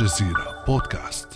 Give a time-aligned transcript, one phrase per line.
[0.00, 1.28] الجزيرة بودكاست.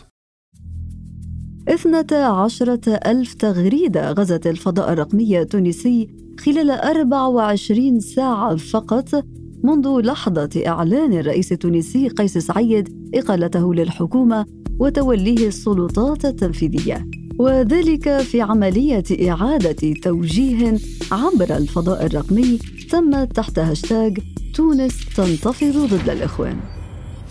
[1.68, 6.08] اثنتا عشرة ألف تغريدة غزت الفضاء الرقمي التونسي
[6.40, 9.24] خلال 24 ساعة فقط
[9.64, 14.46] منذ لحظة إعلان الرئيس التونسي قيس سعيد إقالته للحكومة
[14.78, 17.06] وتوليه السلطات التنفيذية.
[17.38, 20.78] وذلك في عملية إعادة توجيه
[21.12, 22.58] عبر الفضاء الرقمي
[22.90, 24.10] تمت تحت هاشتاغ
[24.54, 26.77] تونس تنتفض ضد الإخوان.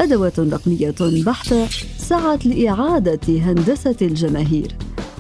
[0.02, 1.68] أدوات رقمية بحتة
[1.98, 4.76] سعت لإعادة هندسة الجماهير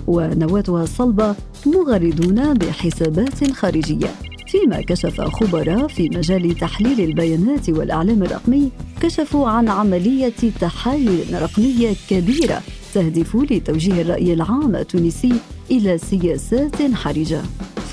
[0.07, 4.07] ونواتها الصلبة مغردون بحسابات خارجية
[4.47, 8.69] فيما كشف خبراء في مجال تحليل البيانات والإعلام الرقمي
[9.01, 12.61] كشفوا عن عملية تحايل رقمية كبيرة
[12.93, 15.33] تهدف لتوجيه الرأي العام التونسي
[15.71, 17.41] إلى سياسات حرجة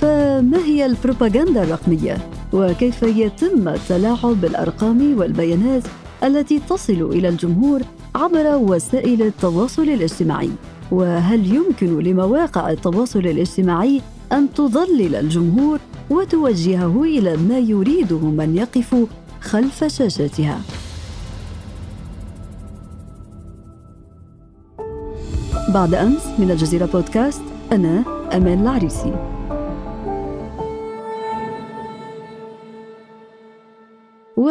[0.00, 2.18] فما هي البروباغندا الرقمية؟
[2.52, 5.82] وكيف يتم التلاعب بالأرقام والبيانات
[6.24, 7.82] التي تصل إلى الجمهور
[8.14, 10.50] عبر وسائل التواصل الاجتماعي؟
[10.90, 14.00] وهل يمكن لمواقع التواصل الاجتماعي
[14.32, 15.78] أن تضلل الجمهور
[16.10, 19.06] وتوجهه إلى ما يريده من يقف
[19.40, 20.60] خلف شاشاتها؟
[25.74, 28.04] بعد أمس من الجزيرة بودكاست أنا
[28.36, 29.33] أمان العريسي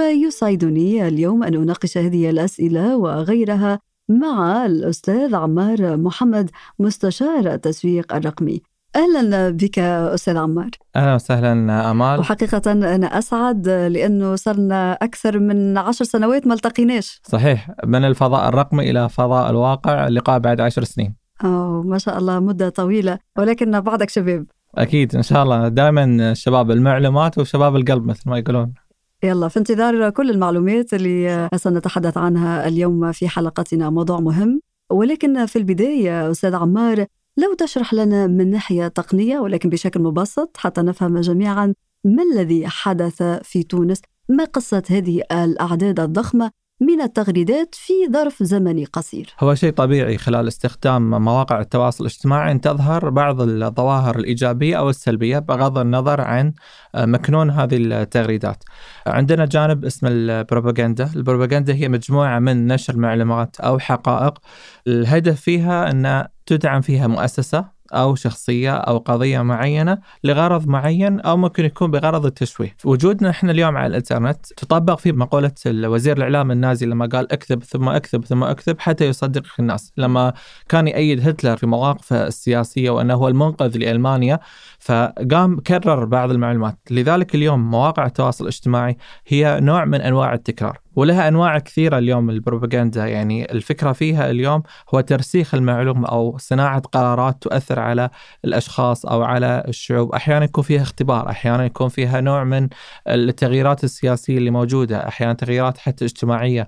[0.04, 8.62] ويسعدني اليوم أن أناقش هذه الأسئلة وغيرها مع الأستاذ عمار محمد مستشار التسويق الرقمي.
[8.96, 10.70] أهلا بك أستاذ عمار.
[10.96, 12.20] أهلا وسهلا أمال.
[12.20, 17.22] وحقيقة أنا أسعد لأنه صرنا أكثر من عشر سنوات ما التقيناش.
[17.24, 17.72] صحيح.
[17.86, 21.16] من الفضاء الرقمي إلى فضاء الواقع اللقاء بعد عشر سنين.
[21.44, 23.20] أوه ما شاء الله مدة طويلة.
[23.38, 24.46] ولكن بعدك شباب.
[24.76, 25.68] أكيد إن شاء الله.
[25.68, 28.74] دائما شباب المعلومات وشباب القلب مثل ما يقولون.
[29.24, 33.90] يلا في انتظار كل المعلومات اللي سنتحدث عنها اليوم في حلقتنا.
[33.90, 37.06] موضوع مهم ولكن في البداية أستاذ عمار
[37.38, 41.74] لو تشرح لنا من ناحية تقنية ولكن بشكل مبسط حتى نفهم جميعا
[42.04, 46.52] ما الذي حدث في تونس؟ ما قصة هذه الأعداد الضخمة؟
[46.82, 49.34] من التغريدات في ظرف زمني قصير.
[49.40, 55.40] هو شيء طبيعي خلال استخدام مواقع التواصل الاجتماعي أن تظهر بعض الظواهر الإيجابية أو السلبية
[55.40, 56.54] بغض النظر عن
[56.96, 58.64] مكنون هذه التغريدات.
[59.08, 61.10] عندنا جانب اسمه البروباغندا.
[61.16, 64.34] البروباغندا هي مجموعة من نشر معلومات أو حقائق.
[64.88, 71.66] الهدف فيها أن تدعم فيها مؤسسة أو شخصية أو قضية معينة لغرض معين أو ممكن
[71.66, 72.76] يكون بغرض التشويه.
[72.86, 77.90] وجودنا إحنا اليوم على الإنترنت تطبق في مقولة وزير الإعلام النازي لما قال اكذب ثم
[77.90, 79.94] اكذب ثم اكذب حتى يصدق الناس.
[79.98, 80.34] لما
[80.70, 84.40] كان يأيد هتلر في مواقفه السياسية وأنه هو المنقذ لألمانيا
[84.80, 86.78] فقام كرر بعض المعلومات.
[86.92, 90.83] لذلك اليوم مواقع التواصل الاجتماعي هي نوع من أنواع التكرار.
[90.96, 93.08] ولها أنواع كثيرة اليوم البروباغندا.
[93.08, 98.10] يعني الفكرة فيها اليوم هو ترسيخ المعلومه أو صناعة قرارات تؤثر على
[98.46, 102.68] الأشخاص أو على الشعوب، أحيانا يكون فيها اختبار، أحيانا يكون فيها نوع من
[103.08, 106.68] التغييرات السياسية اللي موجودة، أحيانا تغييرات حتى اجتماعية.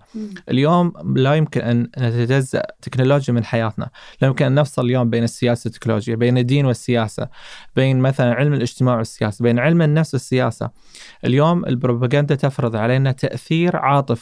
[0.49, 3.89] اليوم لا يمكن أن نتجزأ تكنولوجيا من حياتنا،
[4.21, 7.27] لا يمكن أن نفصل اليوم بين السياسة والتكنولوجيا، بين الدين والسياسة،
[7.75, 10.69] بين مثلا علم الاجتماع والسياسة، بين علم النفس والسياسة.
[11.25, 14.14] اليوم البروباغندا تفرض علينا تأثير عاطفي.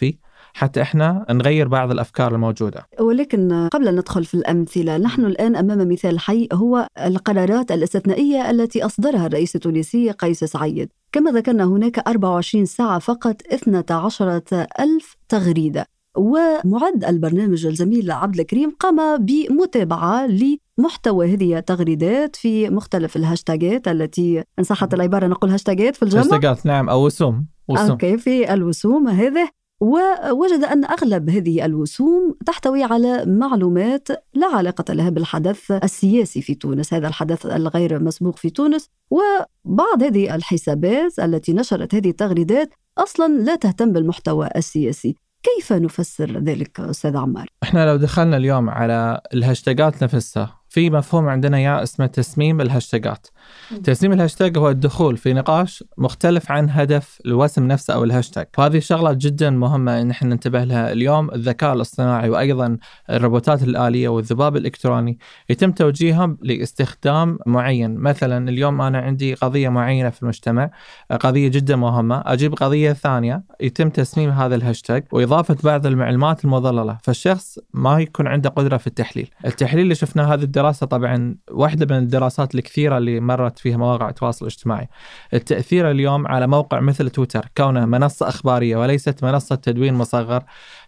[0.53, 2.87] حتى إحنا نغير بعض الأفكار الموجودة.
[2.99, 8.85] ولكن قبل أن ندخل في الأمثلة، نحن الآن أمام مثال حي هو القرارات الاستثنائية التي
[8.85, 10.89] أصدرها الرئيس التونسي قيس سعيد.
[11.11, 14.41] كما ذكرنا هناك 24 ساعة فقط 12
[14.79, 15.85] ألف تغريدة.
[16.17, 24.63] ومعد البرنامج الزميل عبد الكريم قام بمتابعة لمحتوى هذه التغريدات في مختلف الهاشتاجات التي إن
[24.63, 29.49] صحت العبارة نقول هاشتاجات في الجمع هاشتاجات نعم أو وسوم وسوم okay في الوسوم هذه
[29.83, 36.93] ووجد أن أغلب هذه الوسوم تحتوي على معلومات لا علاقة لها بالحدث السياسي في تونس.
[36.93, 43.55] هذا الحدث الغير مسبوق في تونس وبعض هذه الحسابات التي نشرت هذه التغريدات أصلا لا
[43.55, 45.15] تهتم بالمحتوى السياسي.
[45.43, 51.59] كيف نفسر ذلك أستاذ عمار؟ إحنا لو دخلنا اليوم على الهاشتاجات نفسها في مفهوم عندنا
[51.59, 53.27] يا اسمه تسميم الهاشتاجات.
[53.83, 58.45] تسميم الهاشتاج هو الدخول في نقاش مختلف عن هدف الوسم نفسه أو الهاشتاج.
[58.57, 61.31] وهذه شغلة جدا مهمة إن إحنا ننتبه لها اليوم.
[61.31, 62.77] الذكاء الاصطناعي وأيضا
[63.09, 65.19] الروبوتات الآلية والذباب الإلكتروني
[65.49, 67.97] يتم توجيههم لاستخدام معين.
[67.97, 70.69] مثلا اليوم أنا عندي قضية معينة في المجتمع
[71.19, 72.23] قضية جدا مهمة.
[72.25, 78.49] أجيب قضية ثانية يتم تسميم هذا الهاشتاج وإضافة بعض المعلومات المضللة فالشخص ما يكون عنده
[78.49, 79.29] قدرة في التحليل.
[79.45, 84.45] التحليل اللي شفناه هذه الدراسة طبعا واحدة من الدراسات الكثيرة اللي مرت فيها مواقع التواصل
[84.45, 84.87] الاجتماعي.
[85.33, 90.43] التأثير اليوم على موقع مثل تويتر كونه منصة أخبارية وليست منصة تدوين مصغر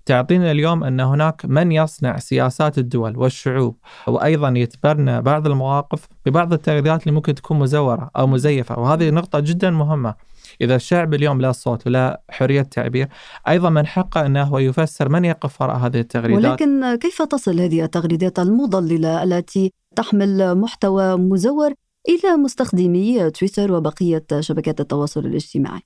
[0.06, 3.76] تعطينا اليوم أن هناك من يصنع سياسات الدول والشعوب
[4.08, 9.70] وأيضا يتبنى بعض المواقف ببعض التغذيات اللي ممكن تكون مزورة أو مزيفة وهذه نقطة جدا
[9.70, 10.16] مهمة.
[10.62, 13.08] إذا الشعب اليوم لا صوت ولا حرية تعبير
[13.48, 16.46] أيضا من حقه أنه هو يفسر من يقف وراء هذه التغريدات.
[16.46, 21.74] ولكن كيف تصل هذه التغريدات المضللة التي تحمل محتوى مزور
[22.10, 25.82] إلى مستخدمي تويتر وبقية شبكات التواصل الاجتماعي.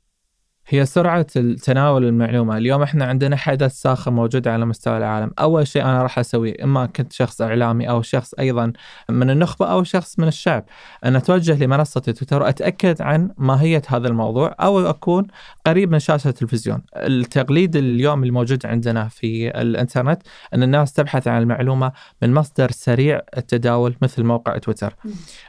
[0.71, 1.21] هي سرعة
[1.63, 2.57] تناول المعلومة.
[2.57, 5.31] اليوم إحنا عندنا حدث ساخن موجود على مستوى العالم.
[5.39, 8.73] أول شيء أنا راح أسويه إما كنت شخص إعلامي أو شخص أيضا
[9.09, 10.65] من النخبة أو شخص من الشعب
[11.05, 15.27] أن أتوجه لمنصة تويتر وأتأكد عن ماهية هذا الموضوع أو أكون
[15.65, 16.81] قريب من شاشة التلفزيون.
[16.95, 20.21] التقليد اليوم الموجود عندنا في الإنترنت
[20.53, 21.91] أن الناس تبحث عن المعلومة
[22.21, 24.95] من مصدر سريع التداول مثل موقع تويتر.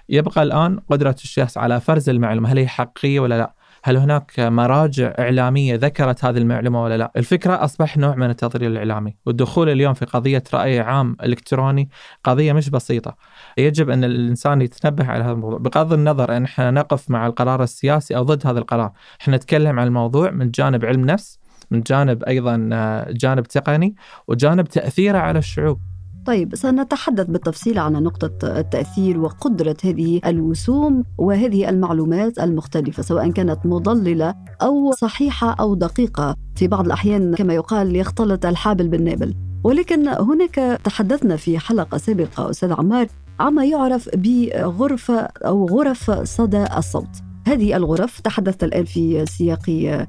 [0.08, 5.14] يبقى الآن قدرة الشخص على فرز المعلومة هل هي حقيقية ولا لا؟ هل هناك مراجع
[5.18, 10.04] إعلامية ذكرت هذه المعلومة ولا لا؟ الفكرة أصبح نوع من التضليل الإعلامي والدخول اليوم في
[10.04, 11.88] قضية رأي عام إلكتروني
[12.24, 13.16] قضية مش بسيطة.
[13.58, 15.58] يجب أن الإنسان يتنبه على هذا الموضوع.
[15.58, 19.86] بغض النظر أن إحنا نقف مع القرار السياسي أو ضد هذا القرار إحنا نتكلم عن
[19.86, 21.40] الموضوع من جانب علم نفس
[21.70, 23.94] من جانب أيضا آه، جانب تقني
[24.28, 25.89] وجانب تأثيره على الشعوب.
[26.26, 34.34] طيب سنتحدث بالتفصيل عن نقطة التأثير وقدرة هذه الوسوم وهذه المعلومات المختلفة سواء كانت مضللة
[34.62, 36.36] أو صحيحة أو دقيقة.
[36.54, 39.34] في بعض الأحيان كما يقال يختلط الحابل بالنابل.
[39.64, 43.06] ولكن هناك تحدثنا في حلقة سابقة أستاذ عمار
[43.40, 47.08] عما يعرف بغرفة أو غرف صدى الصوت.
[47.46, 49.62] هذه الغرف تحدثت الآن في سياق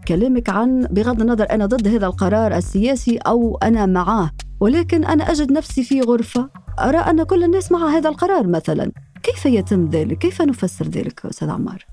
[0.08, 4.32] كلامك عن بغض النظر أنا ضد هذا القرار السياسي أو أنا معه
[4.62, 6.50] ولكن أنا أجد نفسي في غرفة
[6.80, 8.92] أرى أن كل الناس مع هذا القرار مثلا
[9.24, 11.86] كيف يتم ذلك؟ كيف نفسر ذلك أستاذ عمار؟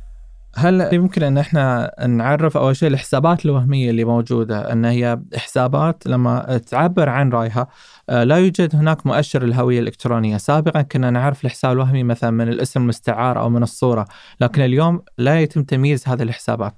[0.56, 6.60] هل يمكن أن إحنا نعرف أول شيء الحسابات الوهمية اللي موجودة أن هي حسابات لما
[6.70, 7.68] تعبر عن رأيها
[8.08, 13.40] لا يوجد هناك مؤشر الهويه الإلكترونية، سابقا كنا نعرف الحساب الوهمي مثلا من الاسم المستعار
[13.40, 14.04] أو من الصورة،
[14.40, 16.74] لكن اليوم لا يتم تمييز هذه الحسابات.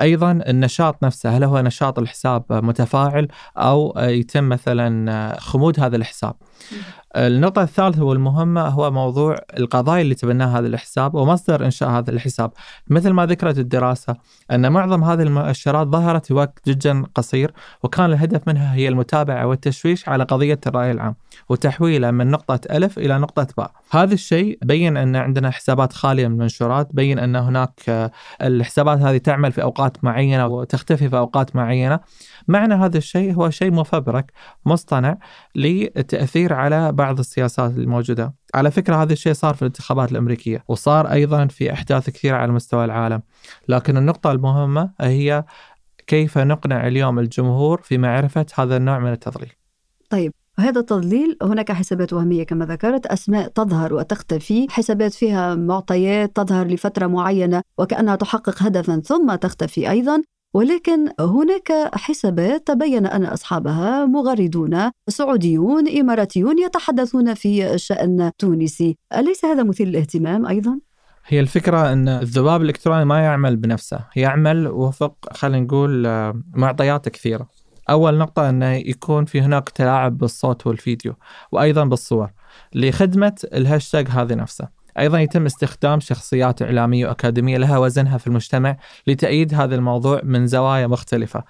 [0.00, 6.34] أيضا النشاط نفسه هل هو نشاط الحساب متفاعل أو يتم مثلا خمود هذا الحساب؟
[7.16, 12.50] النقطة الثالثة والمهمة هو موضوع القضايا اللي تبناها هذا الحساب ومصدر إنشاء هذا الحساب.
[12.88, 14.16] مثل ما ذكرت الدراسة
[14.50, 17.52] أن معظم هذه المؤشرات ظهرت في وقت جدا قصير
[17.82, 21.14] وكان الهدف منها هي المتابعة والتشويش على قضية الرأي العام
[21.48, 23.70] وتحويله من نقطة ألف إلى نقطة باء.
[23.90, 28.10] هذا الشيء بين أن عندنا حسابات خالية من المنشورات بين أن هناك
[28.42, 32.00] الحسابات هذه تعمل في أوقات معينة وتختفي في أوقات معينة.
[32.48, 34.32] معنى هذا الشيء هو شيء مفبرك
[34.66, 35.18] مصطنع
[35.54, 38.34] للتأثير على بعض السياسات الموجودة.
[38.54, 42.84] على فكرة هذا الشيء صار في الانتخابات الأمريكية وصار أيضا في أحداث كثيرة على مستوى
[42.84, 43.22] العالم.
[43.68, 45.44] لكن النقطة المهمة هي
[46.06, 49.52] كيف نقنع اليوم الجمهور في معرفة هذا النوع من التضليل.
[50.10, 56.66] طيب وهذا التضليل هناك حسابات وهمية كما ذكرت أسماء تظهر وتختفي حسابات فيها معطيات تظهر
[56.66, 60.22] لفترة معينة وكأنها تحقق هدفا ثم تختفي أيضا.
[60.54, 69.62] ولكن هناك حسابات تبين أن أصحابها مغردون سعوديون إماراتيون يتحدثون في الشان تونسي، أليس هذا
[69.62, 70.78] مثير للاهتمام أيضا؟
[71.26, 76.06] هي الفكرة أن الذباب الإلكتروني ما يعمل بنفسه يعمل وفق خلينا نقول
[76.54, 77.48] معطيات كثيرة.
[77.90, 81.14] أول نقطة أنه يكون في هناك تلاعب بالصوت والفيديو
[81.52, 82.30] وأيضا بالصور
[82.74, 84.68] لخدمة الهاشتاج هذه نفسه
[84.98, 90.86] أيضا يتم استخدام شخصيات إعلامية وأكاديمية لها وزنها في المجتمع لتأييد هذا الموضوع من زوايا
[90.86, 91.44] مختلفة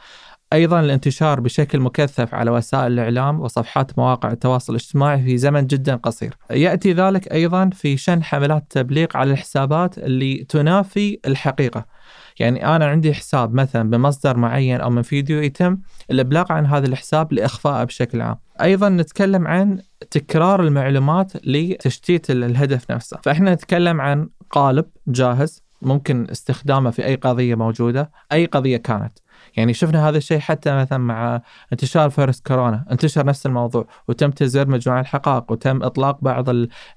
[0.53, 6.35] أيضا الانتشار بشكل مكثف على وسائل الإعلام وصفحات مواقع التواصل الاجتماعي في زمن جدا قصير.
[6.51, 11.87] يأتي ذلك أيضا في شن حملات تبليغ على الحسابات اللي تنافي الحقيقة.
[12.41, 15.79] يعني أنا عندي حساب مثلا بمصدر معين أو من فيديو يتم
[16.11, 18.37] الإبلاغ عن هذا الحساب لإخفائه بشكل عام.
[18.63, 26.91] أيضا نتكلم عن تكرار المعلومات لتشتيت الهدف نفسه، فإحنا نتكلم عن قالب جاهز ممكن استخدامه
[26.91, 29.19] في أي قضية موجودة، أي قضية كانت.
[29.57, 34.69] يعني شفنا هذا الشيء حتى مثلا مع انتشار فيروس كورونا انتشر نفس الموضوع وتم تزوير
[34.69, 36.49] مجموعة الحقائق وتم إطلاق بعض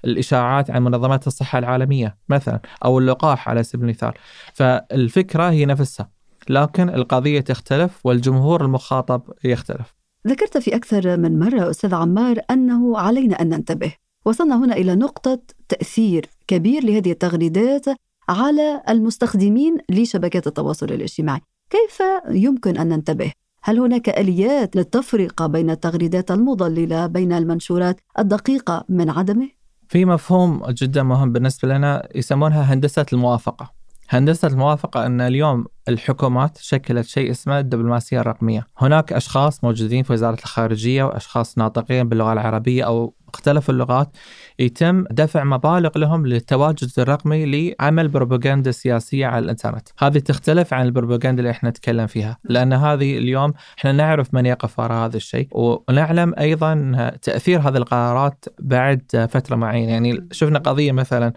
[0.04, 4.12] الإشاعات عن منظمات الصحة العالمية مثلا أو اللقاح على سبيل المثال.
[4.54, 6.10] فالفكرة هي نفسها
[6.48, 9.94] لكن القضية تختلف والجمهور المخاطب يختلف.
[10.26, 13.92] ذكرت في أكثر من مرة أستاذ عمار أنه علينا أن ننتبه.
[14.24, 15.38] وصلنا هنا إلى نقطة
[15.68, 17.86] تأثير كبير لهذه التغريدات
[18.28, 21.40] على المستخدمين لشبكات التواصل الاجتماعي.
[21.70, 29.10] كيف يمكن أن ننتبه هل هناك آليات للتفرقه بين التغريدات المضللة بين المنشورات الدقيقة من
[29.10, 29.48] عدمه
[29.88, 33.70] في مفهوم جدا مهم بالنسبة لنا يسمونها هندسة الموافقة.
[34.08, 40.38] هندسة الموافقة أن اليوم الحكومات شكلت شيء اسمه الدبلوماسية الرقمية، هناك أشخاص موجودين في وزارة
[40.38, 44.16] الخارجية وأشخاص ناطقين باللغة العربية أو مختلف اللغات.
[44.58, 51.38] يتم دفع مبالغ لهم للتواجد الرقمي لعمل بروباغندا سياسية على الإنترنت، هذه تختلف عن البروباغندا
[51.38, 56.34] اللي إحنا نتكلم فيها، لأن هذه اليوم إحنا نعرف من يقف وراء هذا الشيء، ونعلم
[56.38, 61.32] أيضا تأثير هذه القرارات بعد فترة معينة، يعني شفنا قضية مثلا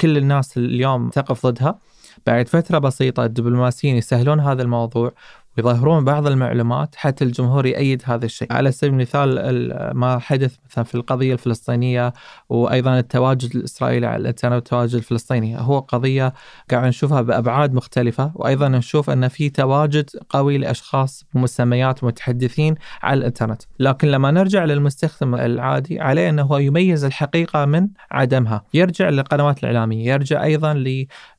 [0.00, 1.78] كل الناس اليوم تقف ضدها.
[2.26, 5.12] بعد فترة بسيطة الدبلوماسيين يسهلون هذا الموضوع
[5.58, 8.52] ويظهرون بعض المعلومات حتى الجمهور يأيد هذا الشيء.
[8.52, 9.60] على سبيل المثال
[9.96, 12.12] ما حدث مثلا في القضية الفلسطينية
[12.48, 15.60] وأيضا التواجد الإسرائيلي على الإنترنت والتواجد الفلسطيني.
[15.60, 16.32] هو قضية
[16.70, 23.62] قاعد نشوفها بأبعاد مختلفة وأيضا نشوف أن في تواجد قوي لأشخاص بمسميات متحدثين على الإنترنت.
[23.78, 28.64] لكن لما نرجع للمستخدم العادي عليه أنه هو يميز الحقيقة من عدمها.
[28.74, 30.74] يرجع للقنوات الإعلامية يرجع أيضا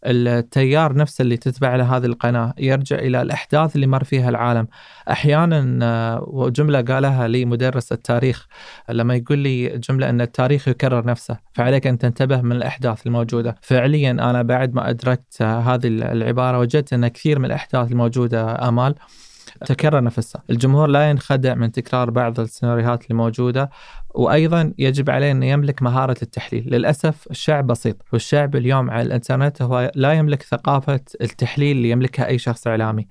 [0.05, 4.67] للتيار نفسه اللي تتبع له هذه القناة يرجع إلى الأحداث اللي مر فيها العالم.
[5.11, 8.47] أحيانا آه، وجمله قالها لي مدرس التاريخ
[8.89, 13.55] لما يقول لي جملة أن التاريخ يكرر نفسه فعليك أن تنتبه من الأحداث الموجودة.
[13.61, 18.95] فعليا أنا بعد ما أدركت هذه العبارة وجدت أن كثير من الأحداث الموجودة آمال
[19.65, 20.43] تكرر نفسها.
[20.49, 23.69] الجمهور لا ينخدع من تكرار بعض السيناريوهات الموجودة
[24.15, 26.63] وأيضا يجب عليه أن يملك مهارة التحليل.
[26.67, 32.37] للأسف الشعب بسيط والشعب اليوم على الإنترنت هو لا يملك ثقافة التحليل اللي يملكها أي
[32.37, 33.07] شخص إعلامي.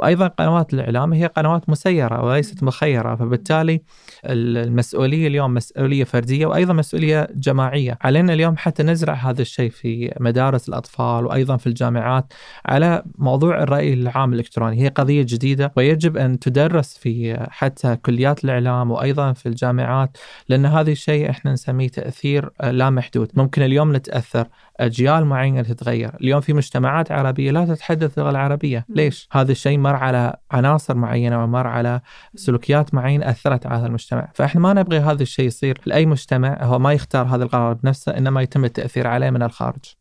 [0.00, 3.80] وأيضا قنوات الإعلام هي قنوات مسيرة وليست مخيرة فبالتالي
[4.24, 7.98] المسؤولية اليوم مسؤولية فردية وأيضا مسؤولية جماعية.
[8.00, 12.32] علينا اليوم حتى نزرع هذا الشيء في مدارس الأطفال وأيضا في الجامعات
[12.66, 14.82] على موضوع الرأي العام الإلكتروني.
[14.82, 20.90] هي قضية جديدة ويجب أن تدرس في حتى كليات الإعلام وأيضا في الجامعات لأن هذا
[20.90, 23.30] الشيء إحنا نسميه تأثير لا محدود.
[23.34, 24.46] ممكن اليوم نتأثر
[24.80, 29.96] أجيال معينه تتغير، اليوم في مجتمعات عربية لا تتحدث اللغة العربية، ليش؟ هذا الشيء مر
[29.96, 32.00] على عناصر معينة ومر على
[32.34, 35.80] سلوكيات معينة أثرت على هذا المجتمع، فإحنا ما نبغي هذا الشيء يصير.
[35.86, 39.94] لأي مجتمع هو ما يختار هذا القرار بنفسه إنما يتم التأثير عليه من الخارج.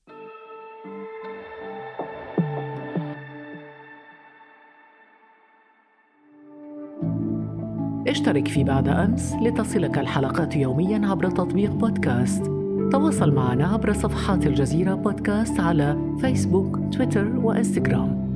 [8.07, 12.58] اشترك في بعد أمس لتصلك الحلقات يوميا عبر تطبيق بودكاست.
[12.91, 18.29] تواصل معنا عبر صفحات الجزيرة بودكاست على فيسبوك تويتر وإنستغرام.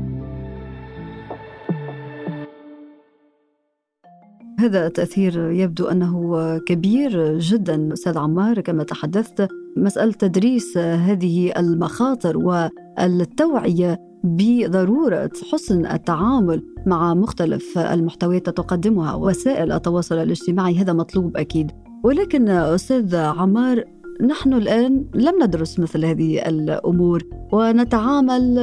[4.60, 9.48] هذا التأثير يبدو أنه كبير جدا أستاذ عمار كما تحدثت.
[9.77, 20.77] مسألة تدريس هذه المخاطر والتوعية بضرورة حسن التعامل مع مختلف المحتويات تقدمها وسائل التواصل الاجتماعي
[20.77, 21.72] هذا مطلوب أكيد.
[22.03, 23.83] ولكن أستاذ عمار
[24.22, 28.55] نحن الآن لم ندرس مثل هذه الأمور ونتعامل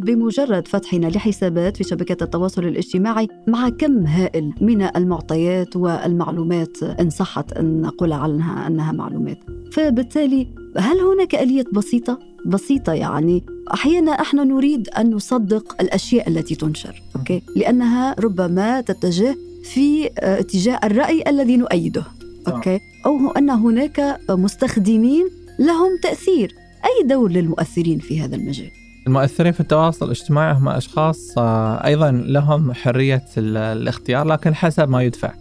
[0.00, 7.52] بمجرد فتحنا لحسابات في شبكات التواصل الاجتماعي مع كم هائل من المعطيات والمعلومات إن صحت
[7.52, 9.38] أن نقول عنها أنها معلومات.
[9.72, 13.44] فبالتالي هل هناك آلية بسيطة؟ بسيطة يعني
[13.74, 21.24] أحيانا إحنا نريد أن نصدق الأشياء التي تنشر okay؟ لأنها ربما تتجه في اتجاه الرأي
[21.28, 22.04] الذي نؤيده.
[22.48, 22.80] okay.
[23.06, 26.54] أو أن هناك مستخدمين لهم تأثير.
[26.84, 28.70] أي دور للمؤثرين في هذا المجال؟
[29.06, 35.32] المؤثرين في التواصل الاجتماعي هم أشخاص آه، أيضا لهم حرية الاختيار لكن حسب ما يدفع.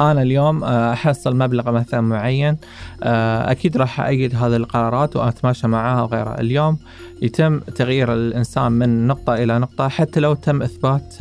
[0.00, 2.56] أنا اليوم آه، أحصل مبلغ مثلا معين
[3.02, 6.40] آه، أكيد راح ايد هذه القرارات وأتماشى معها وغيرها.
[6.40, 6.78] اليوم
[7.22, 11.20] يتم تغيير الإنسان من نقطة إلى نقطة حتى لو تم إثبات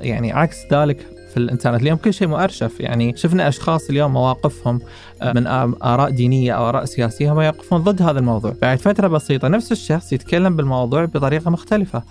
[0.00, 1.82] يعني عكس ذلك في الإنترنت.
[1.82, 2.80] اليوم كل شيء مؤرشف.
[2.80, 4.80] يعني شفنا أشخاص اليوم مواقفهم
[5.22, 5.46] آه، من
[5.82, 8.54] آراء دينية أو آراء سياسية هم يقفون ضد هذا الموضوع.
[8.62, 12.02] بعد فترة بسيطة نفس الشخص يتكلم بالموضوع بطريقة مختلفة.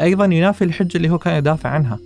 [0.00, 1.98] أيضا ينافي الحجة اللي هو كان يدافع عنها.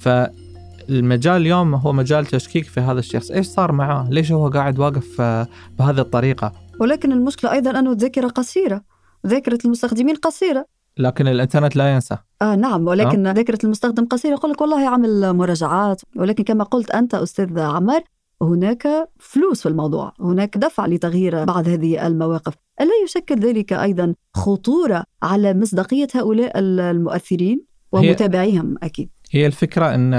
[0.00, 3.30] فالمجال اليوم هو مجال تشكيك في هذا الشخص.
[3.30, 5.48] إيش صار معاه؟ ليش هو قاعد واقف آه،
[5.78, 8.82] بهذه الطريقة؟ ولكن المشكلة أيضا أنه الذاكره قصيرة.
[9.26, 10.66] ذاكرة المستخدمين قصيرة.
[10.98, 12.16] لكن الإنترنت لا ينسى.
[12.42, 13.32] آه نعم ولكن آه.
[13.32, 14.32] ذاكرة المستخدم قصيرة.
[14.32, 18.00] يقول لك والله عمل مراجعات ولكن كما قلت أنت أستاذ عمر
[18.42, 20.12] هناك فلوس في الموضوع.
[20.20, 22.54] هناك دفع لتغيير بعض هذه المواقف.
[22.80, 29.10] ألا يشكل ذلك أيضا خطورة على مصداقية هؤلاء المؤثرين ومتابعيهم؟ أكيد.
[29.30, 30.14] هي الفكرة أن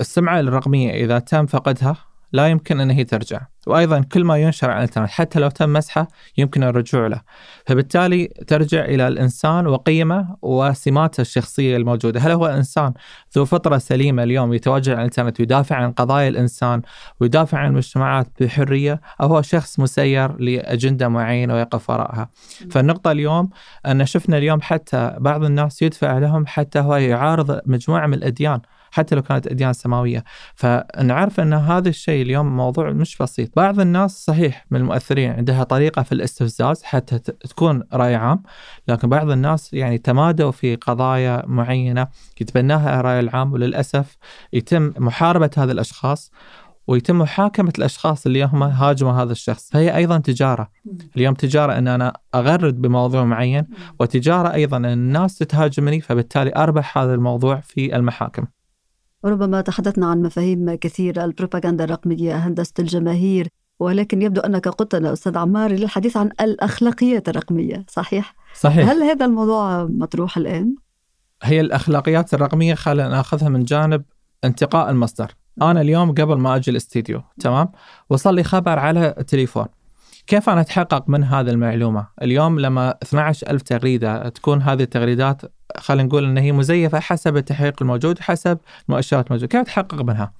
[0.00, 1.96] السمعة الرقمية إذا تم فقدها
[2.32, 3.40] لا يمكن أن هي ترجع.
[3.66, 6.08] وأيضا كل ما ينشر على الإنترنت حتى لو تم مسحه
[6.38, 7.20] يمكن الرجوع له.
[7.66, 12.20] فبالتالي ترجع إلى الإنسان وقيمه وسماته الشخصية الموجودة.
[12.20, 12.92] هل هو إنسان
[13.36, 16.82] ذو فطرة سليمة اليوم يتواجد على الإنترنت ويدافع عن قضايا الإنسان
[17.20, 22.30] ويدافع عن المجتمعات بحرية أو هو شخص مسير لأجندة معينة ويقف وراءها؟
[22.70, 23.50] فالنقطة اليوم
[23.86, 28.60] أن شفنا اليوم حتى بعض الناس يدفع لهم حتى هو يعارض مجموعة من الأديان.
[28.90, 30.24] حتى لو كانت أديان سماوية.
[30.54, 33.56] فنعرف أن هذا الشيء اليوم موضوع مش بسيط.
[33.56, 38.42] بعض الناس صحيح من المؤثرين عندها طريقة في الاستفزاز حتى تكون رأي عام
[38.88, 42.08] لكن بعض الناس يعني تمادوا في قضايا معينة
[42.40, 44.16] يتبناها الرأي العام وللأسف
[44.52, 46.32] يتم محاربة هذه الأشخاص
[46.86, 49.70] ويتم محاكمة الأشخاص اللي هم هاجموا هذا الشخص.
[49.70, 50.70] فهي أيضا تجارة.
[51.16, 53.66] اليوم تجارة أن أنا أغرد بموضوع معين
[54.00, 58.44] وتجارة أيضا أن الناس تتهاجمني فبالتالي أربح هذا الموضوع في المحاكم.
[59.22, 63.48] وربما تحدثنا عن مفاهيم كثيرة البروباغندا الرقمية هندسة الجماهير
[63.80, 69.84] ولكن يبدو أنك قلتنا أستاذ عمار للحديث عن الأخلاقيات الرقمية صحيح؟ صحيح هل هذا الموضوع
[69.84, 70.74] مطروح الآن؟
[71.42, 74.02] هي الأخلاقيات الرقمية خلينا نأخذها من جانب
[74.44, 77.68] انتقاء المصدر أنا اليوم قبل ما أجي الاستديو تمام
[78.10, 79.66] وصل لي خبر على التليفون
[80.28, 85.42] كيف أنا أتحقق من هذه المعلومة اليوم لما 12 ألف تغريدة تكون هذه التغريدات
[85.76, 88.58] خلينا نقول إن هي مزيفة حسب التحقيق الموجود حسب
[88.88, 90.32] المؤشرات الموجودة، كيف تحقق منها؟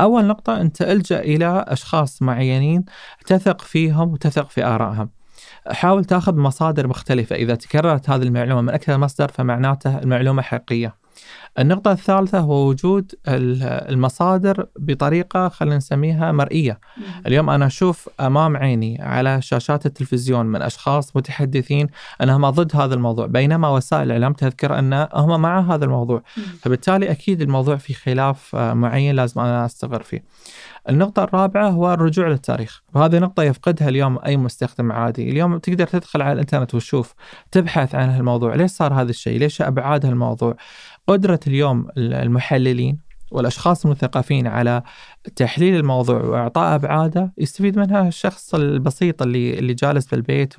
[0.00, 2.84] أول نقطة أنت ألجأ إلى أشخاص معينين
[3.26, 5.10] تثق فيهم وتثق في آرائهم.
[5.66, 10.94] حاول تأخذ مصادر مختلفة، إذا تكررت هذه المعلومة من أكثر مصدر فمعناته المعلومة حقيقية.
[11.58, 16.80] النقطة الثالثة هو وجود المصادر بطريقة خلينا نسميها مرئية.
[17.26, 21.86] اليوم أنا أشوف أمام عيني على شاشات التلفزيون من أشخاص متحدثين
[22.22, 26.22] أنهم ضد هذا الموضوع بينما وسائل الإعلام تذكر أن هم مع هذا الموضوع.
[26.62, 30.24] فبالتالي أكيد الموضوع في خلاف آه، معين لازم أنا أستغر فيه.
[30.88, 32.82] النقطة الرابعة هو الرجوع للتاريخ.
[32.94, 35.30] وهذه نقطة يفقدها اليوم أي مستخدم عادي.
[35.30, 37.14] اليوم تقدر تدخل على الإنترنت وتشوف
[37.50, 40.56] تبحث عن هالموضوع ليش صار هذا الشيء؟ ليش أبعاد هالموضوع؟
[41.06, 44.82] قدرة اليوم المحللين والأشخاص المثقفين على
[45.36, 50.54] تحليل الموضوع وإعطاء أبعاده يستفيد منها الشخص البسيط اللي اللي جالس في البيت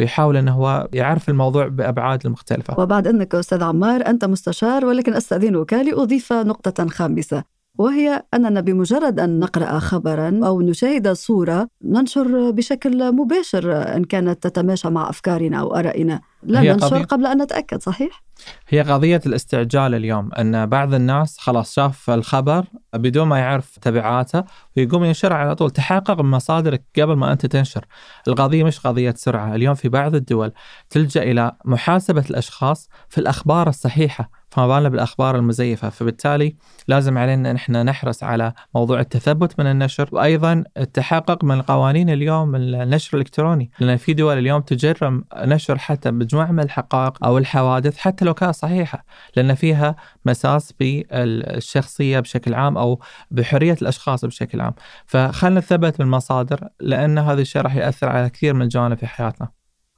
[0.00, 2.80] ويحاول إنه هو يعرف الموضوع بأبعاد المختلفه.
[2.80, 7.44] وبعد أنك أستاذ عمار أنت مستشار ولكن استاذنك لاضيف نقطة خامسة
[7.78, 14.88] وهي أننا بمجرد أن نقرأ خبرا أو نشاهد صورة ننشر بشكل مباشر إن كانت تتماشى
[14.88, 18.22] مع أفكارنا أو آرائنا لا ننشر قبل أن نتأكد صحيح؟
[18.68, 24.44] هي قضية الاستعجال اليوم أن بعض الناس خلاص شاف الخبر بدون ما يعرف تبعاته
[24.76, 27.84] ويقوم ينشر على طول تحقق من مصادرك قبل ما أنت تنشر.
[28.28, 30.52] القضية مش قضية سرعة اليوم في بعض الدول
[30.90, 35.88] تلجأ إلى محاسبة الأشخاص في الأخبار الصحيحة فما بالنا بالأخبار المزيفة.
[35.88, 36.56] فبالتالي
[36.88, 42.54] لازم علينا ان إحنا نحرص على موضوع التثبت من النشر وأيضا التحقق من القوانين اليوم
[42.56, 43.70] النشر الإلكتروني.
[43.80, 48.54] لأن في دول اليوم تجرم نشر حتى مجموعه من الحقائق أو الحوادث حتى لو كانت
[48.54, 49.04] صحيحة
[49.36, 54.74] لأن فيها مساس بالشخصيه بشكل عام أو بحرية الأشخاص بشكل عام.
[55.06, 59.48] فخلنا نثبت بالمصادر لأن هذا الشيء راح يأثر على كثير من الجوانب في حياتنا.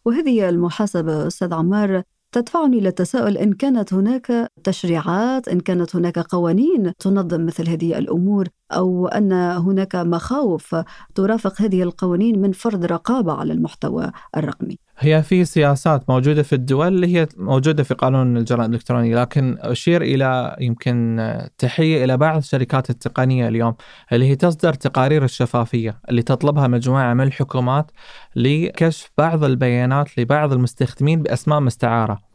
[0.04, 6.92] وهذه المحاسبة أستاذ عمار تدفعني إلى التساؤل إن كانت هناك تشريعات إن كانت هناك قوانين
[6.98, 10.76] تنظم مثل هذه الأمور أو أن هناك مخاوف
[11.14, 14.78] ترافق هذه القوانين من فرض رقابة على المحتوى الرقمي.
[14.98, 20.02] هي في سياسات موجودة في الدول اللي هي موجودة في قانون الجرائم الإلكترونية لكن أشير
[20.02, 21.20] إلى يمكن
[21.58, 23.74] تحية إلى بعض الشركات التقنية اليوم
[24.12, 27.90] اللي هي تصدر تقارير الشفافية اللي تطلبها مجموعة من الحكومات
[28.36, 32.25] لكشف بعض البيانات لبعض المستخدمين بأسماء مستعارة.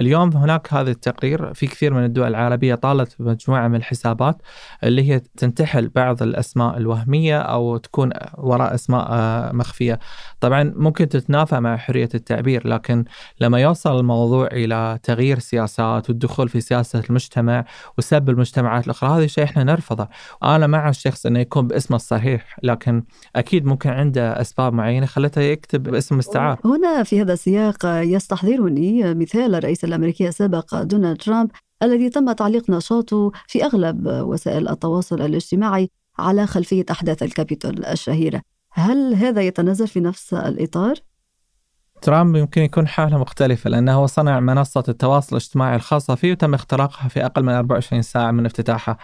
[0.00, 4.42] اليوم هناك هذا التقرير في كثير من الدول العربية طالت مجموعة من الحسابات
[4.84, 9.98] اللي هي تنتحل بعض الأسماء الوهمية أو تكون وراء أسماء آه، مخفية.
[10.40, 13.04] طبعا ممكن تتنافى مع حرية التعبير لكن
[13.40, 17.64] لما يوصل الموضوع إلى تغيير سياسات والدخول في سياسة المجتمع
[17.98, 20.08] وسب المجتمعات الأخرى هذا الشيء إحنا نرفضه.
[20.44, 23.02] أنا مع الشخص أنه يكون باسمه الصحيح لكن
[23.36, 26.58] أكيد ممكن عنده أسباب معينة خلته يكتب باسم مستعار.
[26.64, 29.54] هنا في هذا السياق يستحضرني مثال
[29.84, 31.50] الرئيس الأمريكي السابق دونالد ترامب
[31.82, 39.14] الذي تم تعليق نشاطه في أغلب وسائل التواصل الاجتماعي على خلفية أحداث الكابيتول الشهيرة هل
[39.14, 40.94] هذا يتنزل في نفس الإطار؟
[42.04, 47.24] ترامب يمكن يكون حالة مختلفة لأنه صنع منصة التواصل الاجتماعي الخاصة فيه وتم اختراقها في
[47.24, 48.96] أقل من 24 ساعة من افتتاحها.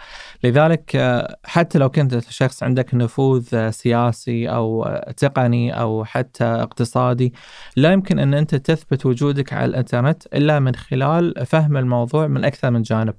[0.43, 6.43] لذلك آه، حتى لو كنت شخص عندك نفوذ آه، سياسي أو آه، تقني أو حتى
[6.43, 7.33] اقتصادي
[7.75, 12.71] لا يمكن أن أنت تثبت وجودك على الإنترنت إلا من خلال فهم الموضوع من أكثر
[12.71, 13.13] من جانب.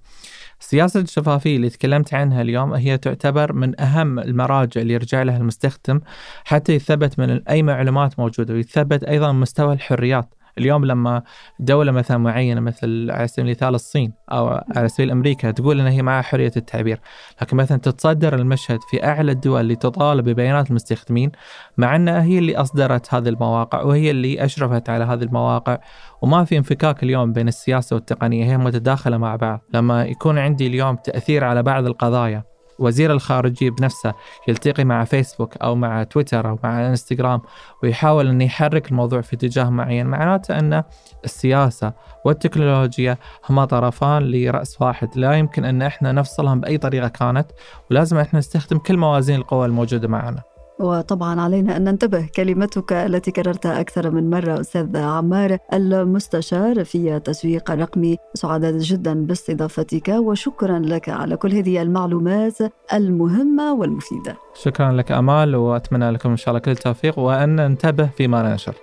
[0.62, 6.01] سياسة الشفافية اللي تكلمت عنها اليوم هي تعتبر من أهم المراجع اللي يرجع لها المستخدم
[6.45, 9.33] حتى يثبت من أي معلومات موجودة ويثبت أيضا
[9.72, 10.35] مستوى الحريات.
[10.58, 11.22] اليوم لما
[11.61, 16.02] دولة مثلا معينة مثل على سبيل المثال الصين أو على سبيل أمريكا تقول أن هي
[16.02, 17.00] معها حرية التعبير
[17.42, 21.32] لكن مثلا تتصدر المشهد في أعلى الدول اللي تطالب ببيانات المستخدمين
[21.76, 25.78] مع أنها هي اللي أصدرت هذه المواقع وهي اللي أشرفت على هذه المواقع
[26.22, 29.61] وما في انفكاك اليوم بين السياسة والتقنية هي متداخلة مع بعض.
[29.74, 32.52] لما يكون عندي اليوم تأثير على بعض القضايا
[32.83, 34.14] وزير الخارجية بنفسه
[34.49, 37.40] يلتقي مع فيسبوك أو مع تويتر أو مع إنستغرام
[37.83, 40.83] ويحاول أن يحرك الموضوع في اتجاه معين معناته أن
[41.25, 41.92] السياسة
[42.25, 43.16] والتكنولوجيا
[43.51, 45.09] هما طرفان لرأس واحد.
[45.16, 47.47] لا يمكن أن إحنا نفصلهم بأي طريقة كانت
[47.90, 50.52] ولازم إحنا نستخدم كل موازين القوى الموجودة معنا.
[50.83, 57.71] وطبعا علينا أن ننتبه كلمتك التي كررتها أكثر من مرة أستاذ عمار المستشار في التسويق
[57.71, 62.59] الرقمي سعداء جدا باستضافتك وشكرا لك على كل هذه المعلومات
[62.92, 64.37] المهمة والمفيدة.
[64.55, 68.75] شكرا لك أمال وأتمنى لكم إن شاء الله كل التوفيق وأن ننتبه فيما ننشر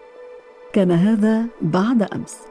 [0.74, 2.49] كان هذا بعد أمس.